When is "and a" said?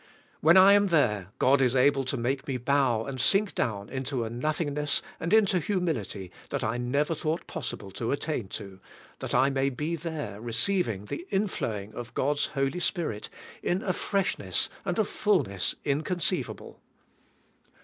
14.85-15.03